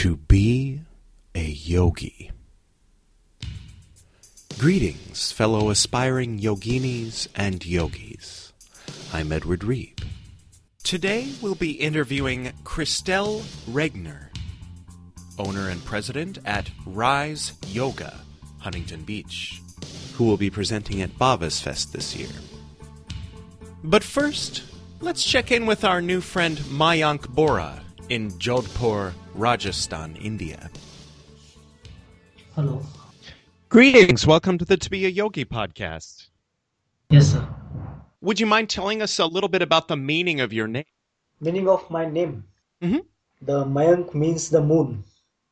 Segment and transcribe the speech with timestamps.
[0.00, 0.80] To be
[1.34, 2.30] a yogi.
[4.58, 8.54] Greetings, fellow aspiring yoginis and yogis.
[9.12, 10.00] I'm Edward Reed.
[10.82, 14.28] Today we'll be interviewing Christelle Regner,
[15.38, 18.22] owner and president at Rise Yoga,
[18.60, 19.60] Huntington Beach,
[20.14, 22.32] who will be presenting at Bhavas Fest this year.
[23.84, 24.62] But first,
[25.02, 30.68] let's check in with our new friend Mayank Bora in Jodhpur, Rajasthan, India.
[32.54, 32.82] Hello.
[33.70, 34.26] Greetings.
[34.26, 36.28] Welcome to the To Be a Yogi podcast.
[37.08, 37.48] Yes, sir.
[38.20, 40.84] Would you mind telling us a little bit about the meaning of your name?
[41.40, 42.44] Meaning of my name.
[42.82, 43.06] Mhm.
[43.40, 45.04] The Mayank means the moon.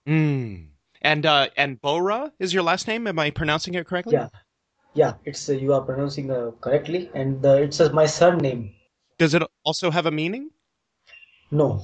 [0.06, 0.68] Mm.
[1.00, 3.06] And uh, and Bora is your last name.
[3.06, 4.12] Am I pronouncing it correctly?
[4.12, 4.28] Yeah.
[4.92, 8.74] Yeah, it's uh, you are pronouncing uh, correctly, and uh, it's uh, my surname.
[9.16, 10.50] Does it also have a meaning?
[11.50, 11.80] No.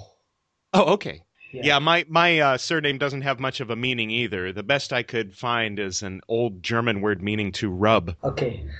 [0.74, 1.22] Oh, okay.
[1.54, 1.62] Yeah.
[1.64, 4.52] Yeah, my my uh, surname doesn't have much of a meaning either.
[4.52, 8.16] The best I could find is an old German word meaning to rub.
[8.24, 8.64] Okay.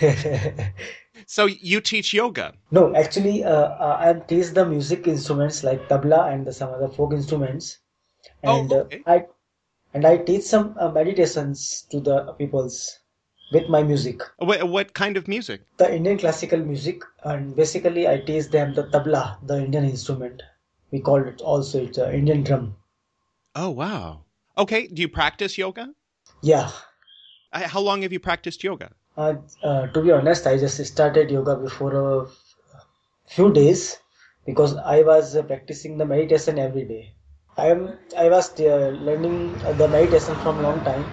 [1.26, 2.54] So you teach yoga.
[2.70, 6.88] no, actually, uh, uh, I teach the music instruments like tabla and the, some other
[6.88, 7.78] folk instruments,
[8.42, 9.02] Oh, and okay.
[9.06, 9.26] uh, I
[9.94, 12.98] and I teach some uh, meditations to the peoples
[13.52, 14.22] with my music.
[14.38, 15.62] What, what kind of music?
[15.78, 20.42] the Indian classical music, and basically I teach them the tabla, the Indian instrument.
[20.94, 22.76] We call it also it's a Indian drum.
[23.56, 24.20] Oh, wow.
[24.56, 24.86] Okay.
[24.86, 25.88] Do you practice yoga?
[26.40, 26.70] Yeah.
[27.52, 28.92] Uh, How long have you practiced yoga?
[29.16, 32.28] Uh, uh, to be honest, I just started yoga before a
[33.26, 33.98] few days
[34.46, 37.12] because I was uh, practicing the meditation every day.
[37.56, 41.04] I am I was uh, learning uh, the meditation from long time,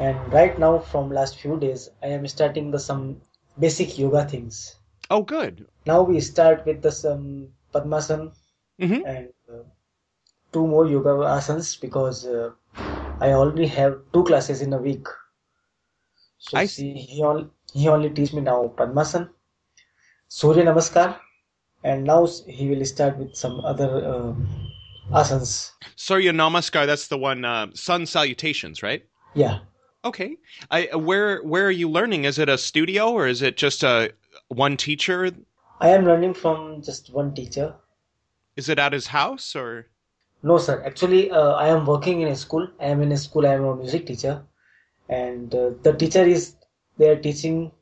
[0.00, 3.20] and right now from last few days I am starting the some
[3.56, 4.74] basic yoga things.
[5.10, 5.66] Oh, good.
[5.86, 8.32] Now we start with the some Padmasana
[8.80, 9.62] hmm and uh,
[10.52, 12.50] two more yoga asanas because uh,
[13.20, 15.06] I already have two classes in a week.
[16.38, 19.28] So I see, he only he only teach me now Padmasana,
[20.28, 21.16] Surya Namaskar,
[21.84, 24.48] and now he will start with some other um
[25.12, 25.72] asanas.
[25.96, 29.04] Surya Namaskar, that's the one, uh, sun salutations, right?
[29.34, 29.60] Yeah,
[30.04, 30.36] Okay.
[30.70, 32.24] I, uh, where where are you learning?
[32.24, 34.12] Is it a studio or is it just a
[34.48, 35.30] one teacher?
[35.80, 37.74] I am learning from just one teacher.
[38.60, 39.86] Is it at his house or?
[40.42, 40.82] No, sir.
[40.84, 42.68] Actually, uh, I am working in a school.
[42.78, 43.46] I am in a school.
[43.46, 44.42] I am a music teacher,
[45.08, 46.56] and uh, the teacher is
[46.98, 47.72] they are teaching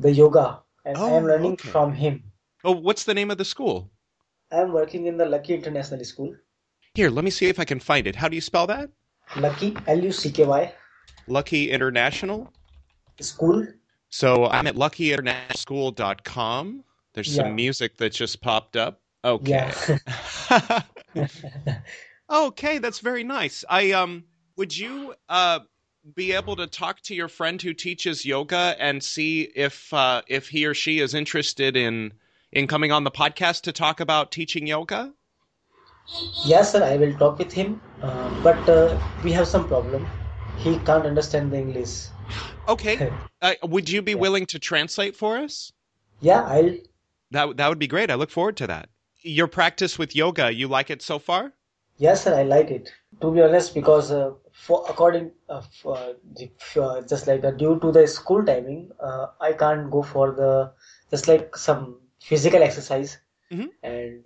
[0.00, 1.68] the yoga, and I am Oh, learning okay.
[1.70, 2.24] from him.
[2.64, 3.88] Oh, what's the name of the school?
[4.50, 6.34] I am working in the Lucky International School.
[6.94, 8.16] Here, let me see if I can find it.
[8.16, 8.90] How do you spell that?
[9.36, 10.74] Lucky L U C K Y
[11.28, 12.52] Lucky International.
[13.20, 13.64] School.
[14.08, 16.82] So I'm at luckyinternationalschool.com.
[17.14, 17.42] There's Yeah.
[17.44, 18.99] some music that just popped up.
[19.24, 19.70] Okay.
[19.74, 19.74] Yeah.
[22.30, 23.64] okay, that's very nice.
[23.68, 24.24] I um
[24.56, 25.60] would you uh
[26.14, 30.48] be able to talk to your friend who teaches yoga and see if uh if
[30.48, 32.12] he or she is interested in
[32.52, 35.12] in coming on the podcast to talk about teaching yoga?
[36.44, 36.82] yes, sir.
[36.84, 40.06] I will talk with him, uh, but uh, we have some problem.
[40.58, 42.06] He can't understand the English.
[42.68, 43.10] Okay.
[43.42, 44.20] Uh, would you be Yeah.
[44.20, 45.72] willing to translate for us?
[46.20, 46.74] Yeah, I'll.
[47.30, 48.10] That that would be great.
[48.10, 48.90] I look forward to that.
[49.22, 51.52] Your practice with yoga, you like it so far?
[51.98, 52.34] Yes, sir.
[52.34, 52.92] I like it.
[53.20, 56.50] To be honest, because uh, for according uh, for the,
[56.80, 60.72] uh, just like uh, due to the school timing, uh, I can't go for the
[61.10, 63.18] just like some physical exercise,
[63.52, 63.70] Mhm.
[63.82, 64.24] and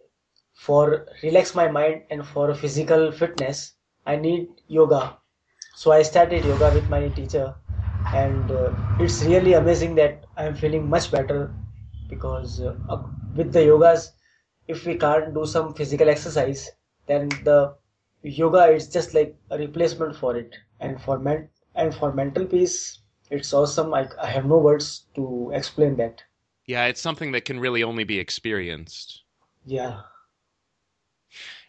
[0.55, 3.75] for relax my mind and for physical fitness,
[4.07, 5.19] I need yoga.
[5.75, 7.57] So I started yoga with my teacher,
[8.13, 11.53] and uh, it's really amazing that I am feeling much better
[12.09, 12.75] because uh,
[13.35, 14.11] with the yogas,
[14.69, 16.71] if we can't do some physical exercise,
[17.07, 17.75] then the
[18.23, 20.57] yoga is just like a replacement for it.
[20.81, 23.95] And for men and for mental peace, it's awesome.
[23.95, 26.23] I, I have no words to explain that.
[26.67, 29.23] Yeah, it's something that can really only be experienced.
[29.67, 30.01] Yeah.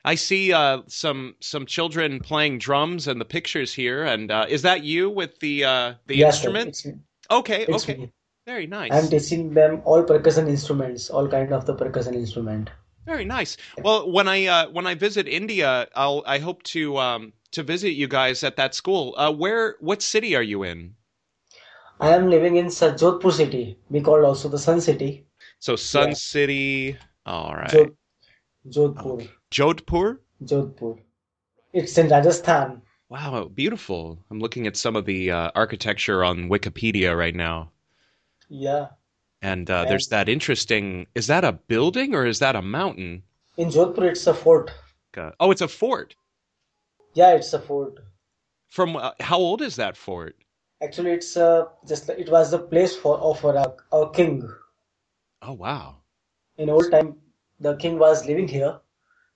[0.06, 4.03] I see uh, some some children playing drums and the pictures here.
[4.03, 6.56] And uh, is that you with the uh, the Yes, sir.
[6.56, 6.69] instrument?
[6.69, 6.88] It's,
[7.31, 8.12] Okay, it's okay, me.
[8.45, 12.69] very nice, I'm teaching them all percussion instruments, all kind of the percussion instrument.
[13.06, 13.57] Very nice.
[13.84, 17.92] Well, when I uh, when I visit India, I'll I hope to um, to visit
[17.92, 19.13] you guys at that school.
[19.18, 20.96] Uh, where what city are you in?
[22.00, 23.78] I am living in Jodhpur city.
[23.90, 25.25] We call also the Sun City.
[25.60, 26.13] So Sun Yeah.
[26.13, 26.98] City.
[27.25, 27.96] All right, Jod-
[28.68, 29.28] Jodhpur.
[29.51, 30.19] Jodhpur.
[30.44, 31.00] Jodhpur.
[31.74, 32.81] It's in Rajasthan.
[33.10, 34.19] Wow, beautiful.
[34.30, 37.72] I'm looking at some of the uh, architecture on Wikipedia right now.
[38.50, 38.88] Yeah.
[39.45, 41.06] And uh, there's that interesting.
[41.13, 43.21] Is that a building or is that a mountain?
[43.57, 44.71] In Jodhpur, it's a fort.
[45.15, 46.15] Uh, oh, it's a fort.
[47.13, 48.00] Yeah, it's a fort.
[48.69, 50.36] From uh, how old is that fort?
[50.81, 54.50] Actually, it's uh, just it was the place for of our, our king.
[55.44, 55.98] Oh wow.
[56.57, 57.15] In old time,
[57.59, 58.80] the king was living here,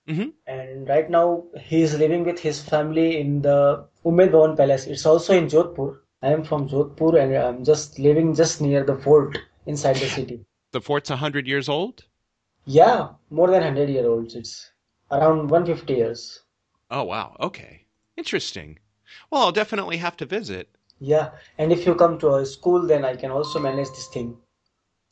[0.08, 4.88] hmm and right now he is living with his family in the Umaid Bhawan Palace.
[4.88, 6.00] It's also in Jodhpur.
[6.20, 10.44] I am from Jodhpur, and I'm just living just near the fort inside the city.
[10.72, 12.04] The fort's a hundred years old.
[12.66, 14.34] Yeah, more than 100 year olds.
[14.34, 14.70] It's
[15.10, 16.40] around 150 years.
[16.90, 17.36] Oh wow.
[17.40, 17.86] Okay.
[18.16, 18.78] Interesting.
[19.30, 20.68] Well, I'll definitely have to visit.
[21.00, 24.36] Yeah, and if you come to a school, then I can also manage this thing.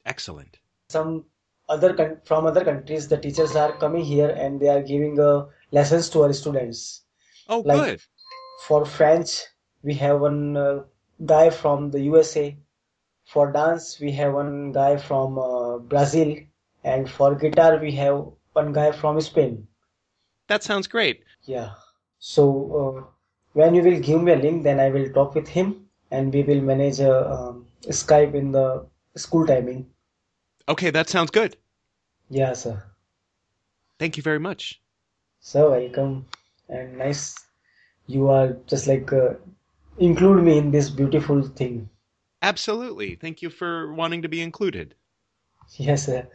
[0.04, 0.58] Excellent.
[0.90, 1.24] Some
[1.68, 5.46] other coun- from other countries, the teachers are coming here and they are giving uh,
[5.72, 7.02] lessons to our students.
[7.48, 8.00] Oh, Like good.
[8.66, 9.42] for French,
[9.82, 10.82] we have one uh,
[11.24, 12.56] guy from the USA.
[13.28, 16.34] For dance, we have one guy from uh, Brazil,
[16.82, 19.68] and for guitar, we have one guy from Spain.
[20.46, 21.24] That sounds great.
[21.42, 21.72] Yeah.
[22.18, 22.44] So
[22.80, 23.04] uh,
[23.52, 26.42] when you will give me a link, then I will talk with him and we
[26.42, 29.90] will manage a um, Skype in the school timing.
[30.66, 31.58] Okay, that sounds good.
[32.30, 32.82] Yeah, sir.
[33.98, 34.80] Thank you very much.
[35.40, 36.24] So welcome
[36.70, 37.34] and nice.
[38.06, 39.34] You are just like uh,
[39.98, 41.90] include me in this beautiful thing.
[42.40, 43.14] Absolutely.
[43.16, 44.94] Thank you for wanting to be included.
[45.76, 46.28] Yes, sir.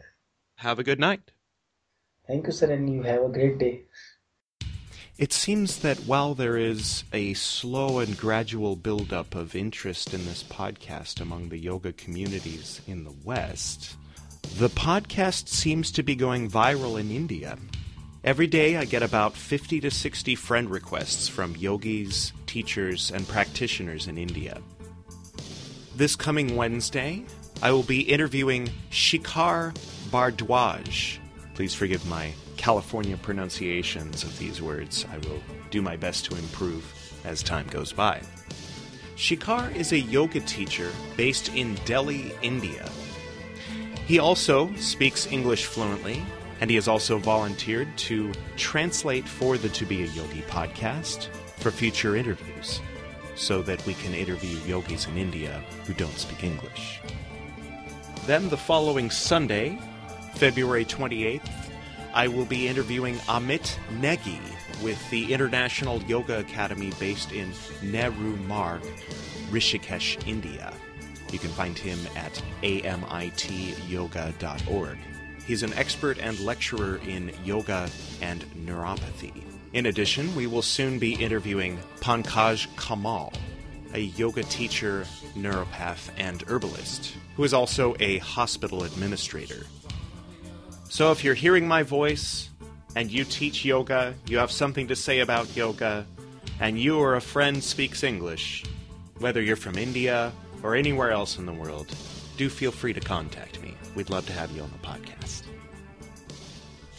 [0.56, 1.32] Have a good night.
[2.26, 3.82] Thank you, sir, and you have a great day.
[5.16, 10.42] It seems that while there is a slow and gradual buildup of interest in this
[10.42, 13.96] podcast among the yoga communities in the West,
[14.58, 17.58] the podcast seems to be going viral in India.
[18.24, 24.08] Every day I get about 50 to 60 friend requests from yogis, teachers, and practitioners
[24.08, 24.60] in India.
[25.96, 27.22] This coming Wednesday,
[27.62, 29.72] I will be interviewing Shikhar
[30.10, 31.18] Bhardwaj.
[31.54, 35.06] Please forgive my California pronunciations of these words.
[35.12, 36.84] I will do my best to improve
[37.24, 38.22] as time goes by.
[39.14, 42.90] Shikhar is a yoga teacher based in Delhi, India.
[44.04, 46.24] He also speaks English fluently,
[46.60, 51.70] and he has also volunteered to translate for the To Be a Yogi podcast for
[51.70, 52.80] future interviews
[53.34, 57.00] so that we can interview yogis in India who don't speak English.
[58.26, 59.78] Then the following Sunday,
[60.34, 61.50] February 28th,
[62.14, 64.38] I will be interviewing Amit Negi
[64.82, 67.52] with the International Yoga Academy based in
[67.82, 68.82] Nehru Marg,
[69.50, 70.72] Rishikesh, India.
[71.32, 73.38] You can find him at amityoga.org.
[75.46, 77.90] He's an expert and lecturer in yoga
[78.22, 79.53] and naturopathy.
[79.74, 83.32] In addition, we will soon be interviewing Pankaj Kamal,
[83.92, 85.04] a yoga teacher,
[85.34, 89.66] naturopath, and herbalist, who is also a hospital administrator.
[90.88, 92.50] So if you're hearing my voice
[92.94, 96.06] and you teach yoga, you have something to say about yoga,
[96.60, 98.64] and you or a friend speaks English,
[99.18, 100.30] whether you're from India
[100.62, 101.92] or anywhere else in the world,
[102.36, 103.74] do feel free to contact me.
[103.96, 105.42] We'd love to have you on the podcast.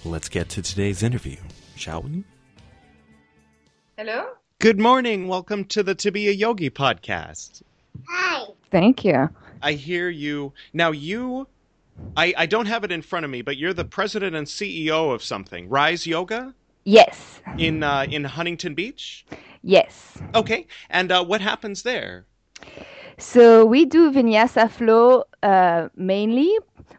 [0.04, 1.38] Let's get to today's interview,
[1.78, 2.26] shall we?
[3.98, 4.26] Hello?
[4.60, 5.28] Good morning.
[5.28, 7.62] Welcome to the To Be a Yogi podcast.
[8.10, 8.44] Hi.
[8.72, 9.30] Thank you.
[9.62, 10.54] I hear you.
[10.74, 11.48] Now, you,
[12.18, 15.14] I, I don't have it in front of me, but you're the president and CEO
[15.14, 16.54] of something, Rise Yoga
[16.84, 17.42] Yes.
[17.58, 19.26] in uh, in Huntington Beach.
[19.64, 20.18] Yes.
[20.36, 22.26] Okay, and uh, what happens there?
[23.18, 26.52] So we do vinyasa flow uh, mainly.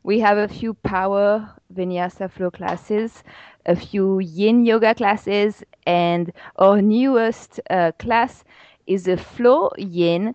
[0.02, 3.22] We have a few power vinyasa flow classes,
[3.66, 8.44] a few yin yoga classes, and our newest uh, class
[8.86, 10.34] is a flow yin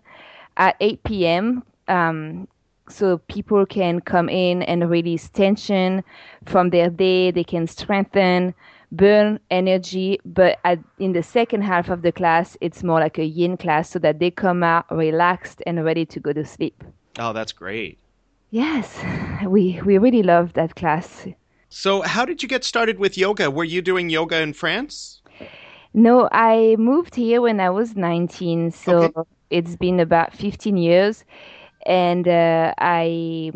[0.56, 1.62] at 8 p.m.
[1.88, 2.46] Um,
[2.88, 6.04] so people can come in and release tension
[6.44, 7.30] from their day.
[7.30, 8.54] They can strengthen,
[8.90, 10.20] burn energy.
[10.24, 13.90] But at, in the second half of the class, it's more like a yin class
[13.90, 16.84] so that they come out relaxed and ready to go to sleep.
[17.18, 17.98] Oh, that's great.
[18.50, 19.02] Yes,
[19.46, 21.26] we, we really love that class.
[21.72, 23.50] So, how did you get started with yoga?
[23.50, 25.22] Were you doing yoga in France?
[25.94, 29.12] No, I moved here when I was 19, so Okay.
[29.50, 31.24] it's been about 15 years.
[31.86, 33.52] And uh, I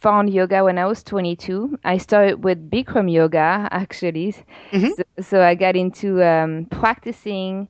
[0.00, 1.78] found yoga when I was 22.
[1.84, 4.34] I started with Bikram yoga, actually.
[4.72, 4.92] Mhm.
[4.96, 7.68] So, so I got into um, practicing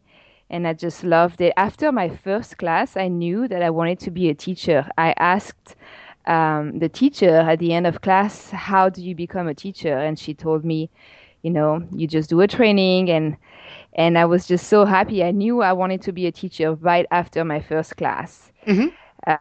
[0.50, 1.52] and I just loved it.
[1.56, 4.88] After my first class, I knew that I wanted to be a teacher.
[4.98, 5.76] I asked
[6.26, 9.96] um, the teacher at the end of class, How do you become a teacher?
[9.96, 10.90] And she told me,
[11.42, 13.36] You know, you just do a training and
[13.94, 15.22] and I was just so happy.
[15.24, 18.52] I knew I wanted to be a teacher right after my first class.
[18.66, 18.96] Mhm.
[19.26, 19.36] Uh,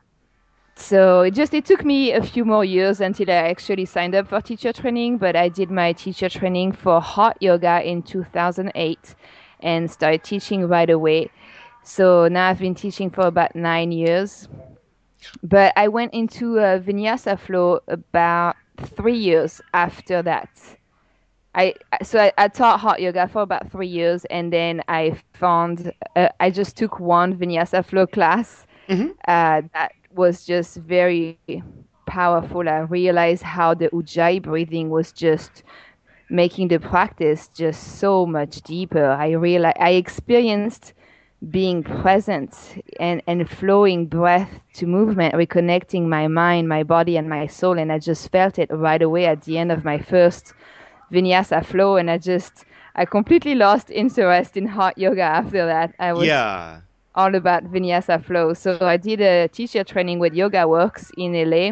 [0.76, 4.28] so it just it took me a few more years until I actually signed up
[4.28, 5.18] for teacher training.
[5.18, 9.16] But I did my teacher training for hot yoga in 2008,
[9.62, 11.32] and started teaching right away.
[11.84, 14.48] So now I've been teaching for about nine years.
[15.44, 20.50] But I went into uh, Vinyasa flow about three years after that.
[21.54, 25.92] I so I, I, taught hot yoga for about three years, and then I found
[26.16, 29.10] uh, I just took one Vinyasa flow class mm-hmm.
[29.28, 31.38] uh, that was just very
[32.06, 32.68] powerful.
[32.70, 35.64] I realized how the Ujjayi breathing was just
[36.30, 39.06] making the practice just so much deeper.
[39.06, 40.94] I realized I experienced
[41.50, 42.54] being present
[43.00, 47.80] and, and flowing breath to movement, reconnecting my mind, my body, and my soul.
[47.80, 50.54] And I just felt it right away at the end of my first
[51.12, 51.98] vinyasa flow.
[51.98, 55.96] And I just, I completely lost interest in hot yoga after that.
[55.98, 56.82] I was yeah.
[57.16, 58.54] all about vinyasa flow.
[58.54, 61.72] So I did a teacher training with Yoga Works in LA.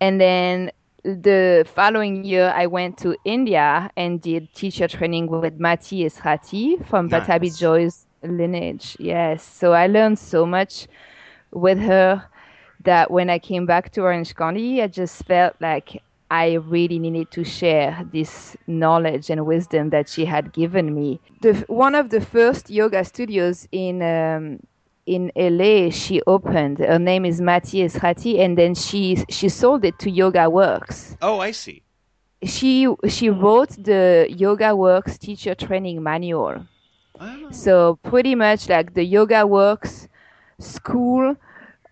[0.00, 0.72] And then
[1.04, 7.06] the following year, I went to India and did teacher training with Maty Ezraty from
[7.06, 7.24] nice.
[7.24, 8.96] Pattabhi Jois lineage.
[8.98, 9.42] Yes.
[9.42, 10.86] So I learned so much
[11.52, 12.24] with her
[12.84, 17.30] that when I came back to Orange County, I just felt like I really needed
[17.32, 21.20] to share this knowledge and wisdom that she had given me.
[21.40, 24.60] The, one of the first yoga studios in um,
[25.06, 26.80] in LA, she opened.
[26.80, 31.16] Her name is Maty Ezraty, and then she she sold it to Yoga Works.
[31.22, 31.82] Oh, I see.
[32.44, 36.66] She she wrote the Yoga Works teacher training manual.
[37.20, 37.50] Oh.
[37.50, 40.08] So pretty much like the Yoga Works
[40.58, 41.36] school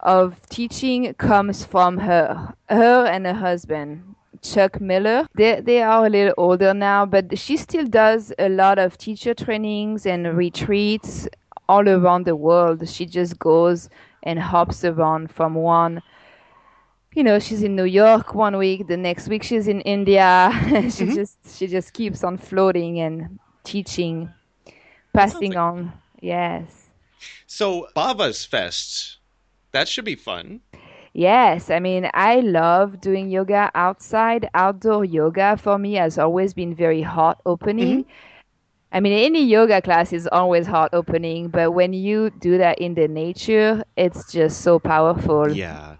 [0.00, 4.14] of teaching comes from her, her and her husband.
[4.42, 5.26] Chuck Miller.
[5.34, 9.34] They they are a little older now, but she still does a lot of teacher
[9.34, 11.26] trainings and retreats
[11.68, 12.88] all around the world.
[12.88, 13.88] She just goes
[14.22, 16.02] and hops around from one
[17.16, 20.68] you know she's in new york one week the next week she's in india she
[20.70, 21.14] mm-hmm.
[21.14, 24.28] just she just keeps on floating and teaching
[25.16, 25.58] passing like...
[25.58, 25.92] on.
[26.20, 26.88] Yes.
[27.46, 29.18] So Bhava's Fest,
[29.72, 30.60] that should be fun.
[31.12, 34.50] Yes, I mean, I love doing yoga outside.
[34.52, 38.04] Outdoor yoga for me has always been very heart opening.
[38.04, 38.10] Mm-hmm.
[38.92, 42.94] I mean, any yoga class is always heart opening, but when you do that in
[42.94, 45.50] the nature, it's just so powerful.
[45.50, 45.96] Yeah.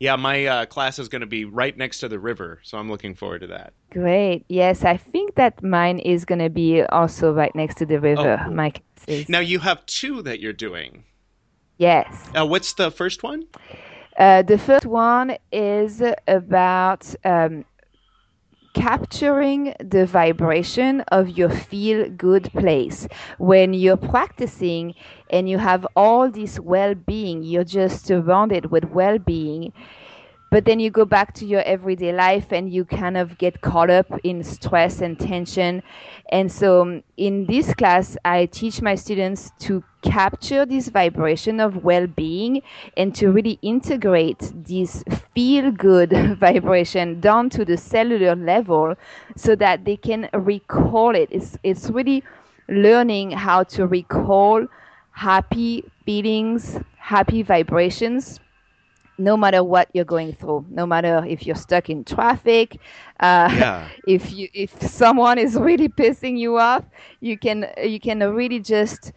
[0.00, 2.90] Yeah, my uh, class is going to be right next to the river, so I'm
[2.90, 3.74] looking forward to that.
[3.90, 4.46] Great.
[4.48, 8.38] Yes, I think that mine is going to be also right next to the river.
[8.40, 8.54] Oh, cool.
[8.54, 8.72] My
[9.28, 11.04] Now you have two that you're doing.
[11.76, 12.30] Yes.
[12.34, 13.46] Uh, what's the first one?
[14.16, 17.66] Uh, the first one is about um,
[18.74, 23.06] capturing the vibration of your feel good place.
[23.38, 24.94] When you're practicing
[25.30, 29.72] and you have all this well being, you're just surrounded with well being
[30.50, 33.88] but then you go back to your everyday life and you kind of get caught
[33.88, 35.82] up in stress and tension.
[36.32, 41.84] And so um, in this class i teach my students to capture this vibration of
[41.84, 42.62] well-being
[42.96, 45.04] and to really integrate this
[45.34, 48.94] feel good vibration down to the cellular level
[49.36, 51.28] so that they can recall it.
[51.30, 52.22] It's it's really
[52.68, 54.66] learning how to recall
[55.12, 58.40] happy feelings happy vibrations
[59.20, 62.78] no matter what you're going through, no matter if you're stuck in traffic,
[63.20, 63.90] uh, yeah.
[64.06, 66.84] if you if someone is really pissing you off,
[67.20, 69.12] you can you can really just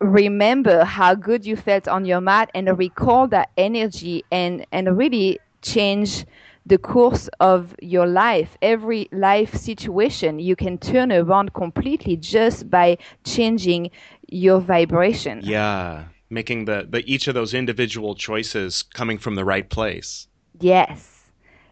[0.00, 5.38] remember how good you felt on your mat and recall that energy and and really
[5.62, 6.24] change
[6.66, 8.56] the course of your life.
[8.62, 13.90] Every life situation you can turn around completely just by changing
[14.28, 15.42] your vibration.
[15.42, 20.28] Yeah making the, the each of those individual choices coming from the right place.
[20.60, 21.22] Yes.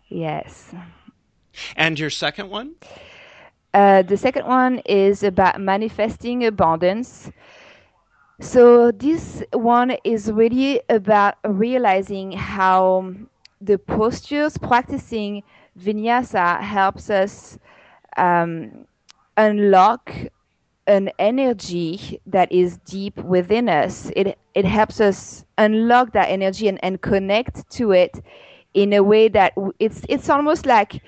[0.08, 0.74] Yes.
[1.76, 2.74] And your second one?
[3.72, 7.30] Uh, the second one is about manifesting abundance.
[8.40, 13.14] So, this one is really about realizing how
[13.60, 15.42] the postures, practicing
[15.78, 17.58] vinyasa helps us
[18.16, 18.86] um,
[19.36, 20.12] unlock
[20.86, 24.10] an energy that is deep within us.
[24.16, 28.20] It it helps us unlock that energy and, and connect to it
[28.74, 31.02] in a way that it's it's almost like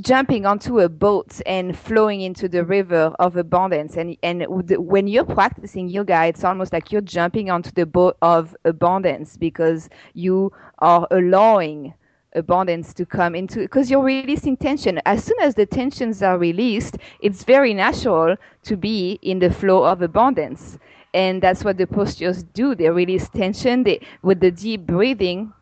[0.00, 5.24] jumping onto a boat and flowing into the river of abundance and and when you're
[5.24, 11.06] practicing yoga it's almost like you're jumping onto the boat of abundance because you are
[11.10, 11.92] allowing
[12.34, 15.00] abundance to come into because you're releasing tension.
[15.06, 19.84] As soon as the tensions are released it's very natural to be in the flow
[19.84, 20.78] of abundance.
[21.14, 22.74] And that's what the postures do.
[22.74, 23.82] They release tension.
[23.84, 25.52] They with the deep breathing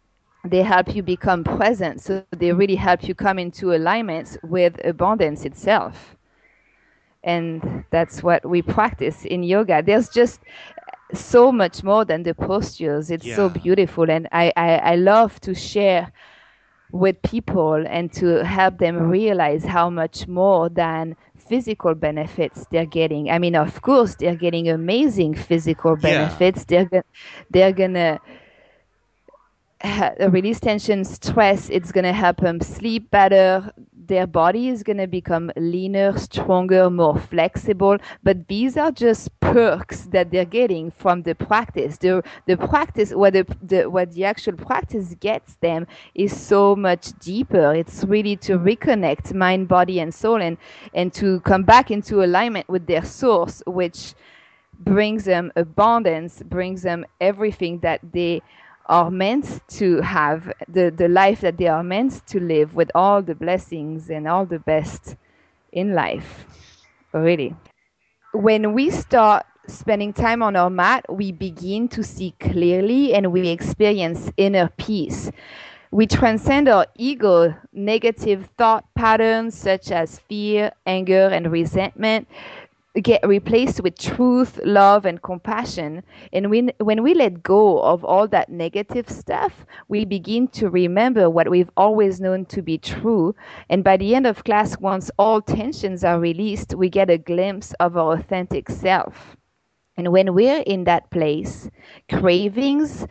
[0.45, 2.01] they help you become present.
[2.01, 6.17] So they really help you come into alignment with abundance itself.
[7.23, 9.83] And that's what we practice in yoga.
[9.83, 10.41] There's just
[11.13, 13.11] so much more than the postures.
[13.11, 13.37] It's yeah.
[13.37, 14.11] so beautiful.
[14.11, 16.11] And I, I i love to share
[16.93, 23.31] with people and to help them realize how much more than physical benefits they're getting.
[23.31, 26.65] I mean, of course, they're getting amazing physical benefits.
[26.69, 26.85] Yeah.
[26.91, 27.05] They're
[27.51, 28.21] they're gonna
[30.31, 31.71] release tension, stress.
[31.71, 33.73] It's gonna help them sleep better.
[34.07, 37.97] Their body is gonna become leaner, stronger, more flexible.
[38.23, 41.97] But these are just perks that they're getting from the practice.
[41.99, 47.13] The the practice, what the, the what the actual practice gets them is so much
[47.21, 47.75] deeper.
[47.75, 50.59] It's really to reconnect mind, body, and soul, and
[50.95, 54.15] and to come back into alignment with their source, which
[54.81, 58.43] brings them abundance, brings them everything that they
[58.87, 63.23] are meant to have the, the life that they are meant to live with all
[63.23, 65.17] the blessings and all the best
[65.73, 66.45] in life.
[67.13, 67.55] Really.
[68.33, 73.49] When we start spending time on our mat, we begin to see clearly and we
[73.49, 75.31] experience inner peace.
[75.93, 82.29] We transcend our ego negative thought patterns such as fear, anger, and resentment
[83.03, 86.03] get replaced with truth, love, and compassion.
[86.33, 91.31] And when, when we let go of all that negative stuff, we begin to remember
[91.31, 93.35] what we've always known to be true.
[93.69, 97.73] And by the end of class, once all tensions are released, we get a glimpse
[97.75, 99.37] of our authentic self.
[99.97, 101.71] And when we're in that place,
[102.11, 103.07] cravings,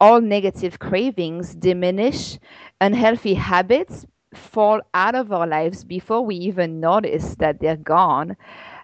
[0.00, 2.38] all negative cravings diminish,
[2.80, 8.36] unhealthy habits fall out of our lives before we even notice that they're gone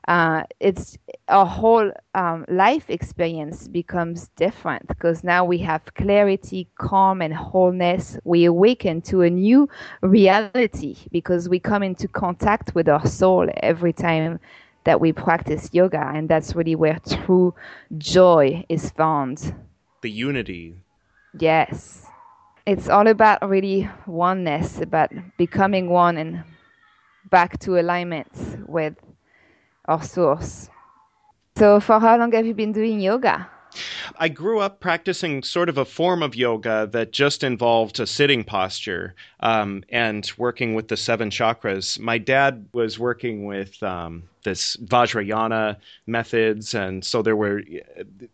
[0.07, 0.99] uh, it's
[1.29, 8.19] a whole um, life experience becomes different because now we have clarity, calm, and wholeness.
[8.25, 9.69] We awaken to a new
[10.03, 14.39] reality because we come into contact with our soul every time
[14.85, 17.55] that we practice yoga, and that's really where true
[17.97, 19.55] joy is found.
[20.03, 20.77] The unity.
[21.39, 22.07] Yes.
[22.67, 26.45] It's all about really oneness, about becoming one and
[27.31, 28.29] back to alignment
[28.67, 28.95] with
[29.89, 30.69] our source.
[31.57, 33.49] So, for how long have you been doing yoga?
[34.19, 38.45] I grew up practicing sort of a form of yoga that just involved a sitting
[38.45, 41.99] posture um, and working with the seven chakras.
[41.99, 47.63] My dad was working with um, this Vajrayana methods, and so there were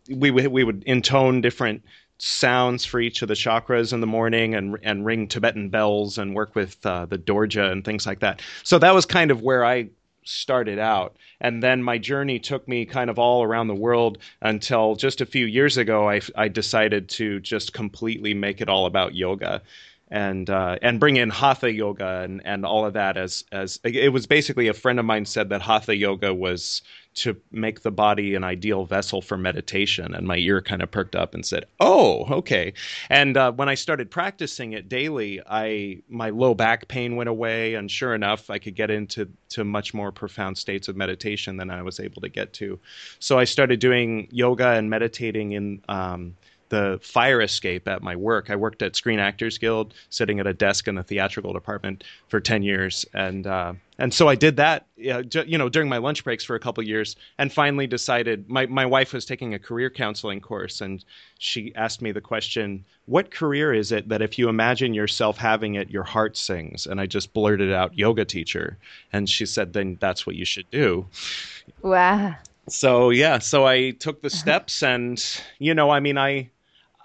[0.08, 1.82] we we would intone different
[2.18, 6.34] sounds for each of the chakras in the morning and and ring Tibetan bells and
[6.34, 8.42] work with uh, the dorje and things like that.
[8.62, 9.88] So that was kind of where I
[10.24, 11.16] started out.
[11.40, 15.26] And then my journey took me kind of all around the world until just a
[15.26, 19.62] few years ago, I, I decided to just completely make it all about yoga.
[20.08, 24.12] And uh, and bring in hatha yoga and, and all of that as as it
[24.12, 26.82] was basically a friend of mine said that hatha yoga was
[27.14, 30.14] to make the body an ideal vessel for meditation.
[30.14, 32.72] And my ear kind of perked up and said, "Oh, okay."
[33.10, 37.74] And uh, when I started practicing it daily, I my low back pain went away,
[37.74, 41.70] and sure enough, I could get into to much more profound states of meditation than
[41.70, 42.78] I was able to get to.
[43.18, 45.82] So I started doing yoga and meditating in.
[45.88, 46.36] Um,
[46.72, 48.48] the fire escape at my work.
[48.48, 52.40] I worked at Screen Actors Guild, sitting at a desk in the theatrical department for
[52.40, 56.44] ten years, and uh, and so I did that, you know, during my lunch breaks
[56.44, 58.48] for a couple years, and finally decided.
[58.48, 61.04] My my wife was taking a career counseling course, and
[61.38, 65.74] she asked me the question, "What career is it that if you imagine yourself having
[65.74, 68.78] it, your heart sings?" And I just blurted out, "Yoga teacher,"
[69.12, 71.06] and she said, "Then that's what you should do."
[71.82, 72.36] Wow.
[72.70, 75.22] So yeah, so I took the steps, and
[75.58, 76.48] you know, I mean, I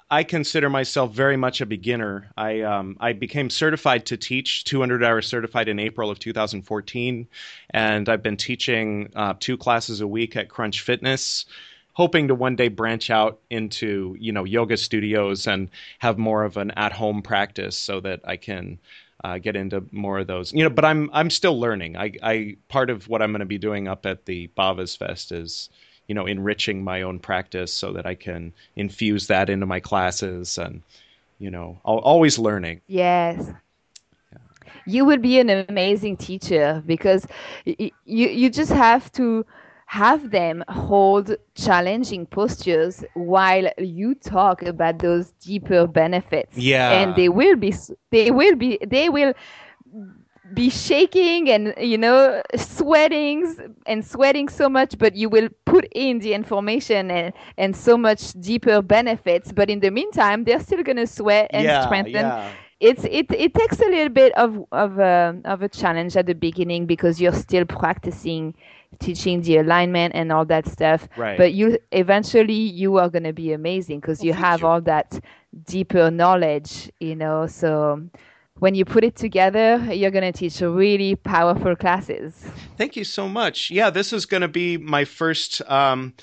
[0.10, 2.32] I consider myself very much a beginner.
[2.38, 7.28] I um, I became certified to teach, 200 hours certified in April of 2014,
[7.72, 11.46] and I've been teaching uh, two classes a week at Crunch Fitness,
[11.92, 16.56] hoping to one day branch out into you know yoga studios and have more of
[16.56, 18.80] an at-home practice so that I can.
[19.24, 20.70] Uh, get into more of those, you know.
[20.70, 21.98] But I'm I'm still learning.
[21.98, 25.32] I, I part of what I'm going to be doing up at the Bhavas Fest
[25.32, 25.72] is
[26.08, 30.58] you know enriching my own practice so that I can infuse that into my classes
[30.58, 30.82] and
[31.40, 32.82] you know always learning.
[32.88, 33.52] Yes.
[34.86, 37.28] You would be an amazing teacher because
[37.66, 39.46] you you just have to
[39.88, 46.58] have them hold challenging postures while you talk about those deeper benefits.
[46.58, 46.92] Yeah.
[46.92, 47.74] And they will be
[48.12, 49.34] they will be they will
[50.54, 56.20] be shaking and you know sweating and sweating so much but you will put in
[56.20, 60.98] the information and and so much deeper benefits but in the meantime they're still going
[60.98, 62.52] to sweat and yeah, strengthen yeah.
[62.80, 66.36] it's it it takes a little bit of of a, of a challenge at the
[66.36, 68.54] beginning because you're still practicing
[69.00, 71.08] teaching the alignment and all that stuff.
[71.18, 71.38] Right.
[71.38, 75.20] But you eventually you are going to be amazing because you have all that
[75.66, 77.48] deeper knowledge, you know.
[77.48, 78.02] So
[78.60, 82.34] when you put it together, you're going to teach really powerful classes.
[82.78, 83.70] Thank you so much.
[83.70, 86.14] Yeah, this is going to be my first um,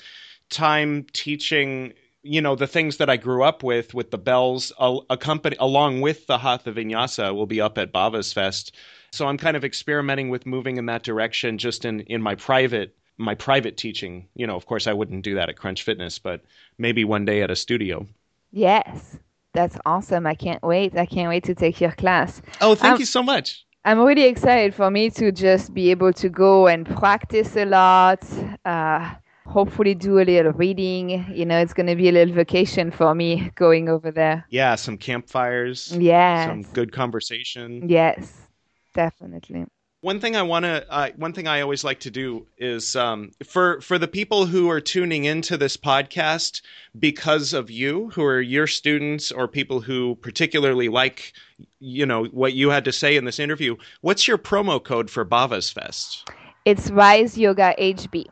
[0.49, 1.93] time teaching.
[2.23, 5.55] You know the things that I grew up with, with the bells, a, a company
[5.59, 8.75] along with the Hatha Vinyasa will be up at Bhavas Fest.
[9.11, 12.95] So I'm kind of experimenting with moving in that direction, just in in my private
[13.17, 14.27] my private teaching.
[14.35, 16.41] You know, of course, I wouldn't do that at Crunch Fitness, but
[16.77, 18.07] maybe one day at a studio.
[18.51, 19.17] Yes.
[19.55, 20.27] That's awesome.
[20.27, 20.97] I can't wait.
[20.97, 22.41] I can't wait to take your class.
[22.59, 23.65] Oh, thank you so much.
[23.85, 28.21] I'm really excited for me to just be able to go and practice a lot.
[28.65, 29.13] Uh,
[29.45, 31.25] hopefully, do a little reading.
[31.33, 34.45] You know, it's going to be a little vacation for me going over there.
[34.49, 36.47] Yeah, some campfires, Yes.
[36.49, 37.87] some good conversation.
[37.87, 38.47] Yes,
[38.93, 39.65] definitely.
[40.05, 43.31] One thing I want to, uh, one thing I always like to do is um,
[43.43, 46.61] for for the people who are tuning into this podcast
[46.99, 51.33] because of you, who are your students or people who particularly like,
[51.79, 53.77] you know, what you had to say in this interview.
[54.01, 56.29] What's your promo code for Bhava's Fest?
[56.65, 58.27] It's Rise Yoga HB.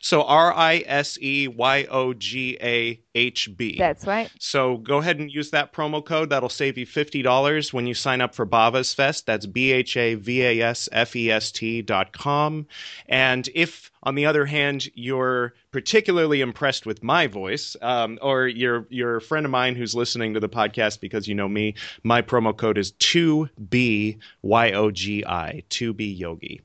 [0.00, 3.76] So R I S E Y O G A H B.
[3.78, 4.30] That's right.
[4.38, 6.30] So go ahead and use that promo code.
[6.30, 9.26] That'll save you fifty dollars when you sign up for Bhava's Fest.
[9.26, 12.66] That's B H A V A S F E S T dot com.
[13.08, 18.86] And if, on the other hand, you're particularly impressed with my voice, um, or you're
[18.90, 22.22] you're a friend of mine who's listening to the podcast because you know me, my
[22.22, 26.62] promo code is two B Y O G I, two B Yogi.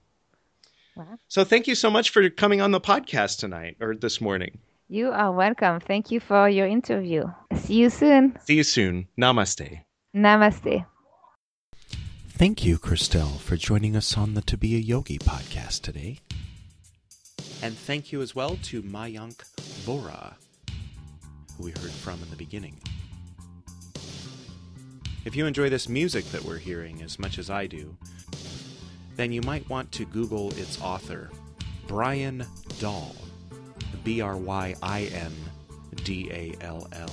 [0.96, 1.18] Wow.
[1.28, 4.60] So thank you so much for coming on the podcast tonight or this morning.
[4.90, 5.80] You are welcome.
[5.80, 7.24] Thank you for your interview.
[7.56, 8.38] See you soon.
[8.46, 9.08] See you soon.
[9.20, 9.82] Namaste.
[10.16, 10.86] Namaste.
[12.30, 16.20] Thank you, Christelle, for joining us on the To Be a Yogi podcast today.
[17.64, 19.38] And thank you as well to Mayank
[19.86, 20.34] Vora,
[21.58, 22.80] who we heard from in the beginning.
[25.26, 27.96] If you enjoy this music that we're hearing as much as I do,
[29.16, 31.30] then you might want to Google its author,
[31.88, 32.46] Bryin
[32.80, 33.16] Dall.
[34.04, 35.32] B R Y I N
[36.04, 37.10] D A L L.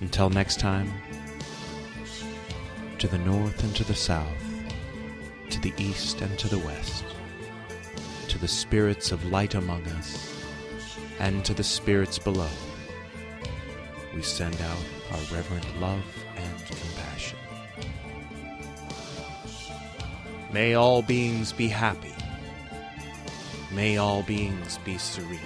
[0.00, 0.90] Until next time,
[2.98, 4.26] to the north and to the south,
[5.50, 7.04] to the east and to the west,
[8.28, 10.33] to the spirits of light among us,
[11.24, 12.50] and to the spirits below,
[14.14, 16.04] we send out our reverent love
[16.36, 17.38] and compassion.
[20.52, 22.12] May all beings be happy.
[23.72, 25.40] May all beings be serene.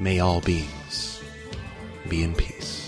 [0.00, 1.22] May all beings
[2.08, 2.81] be in peace.